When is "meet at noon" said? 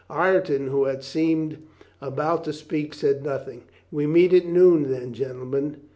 4.07-4.89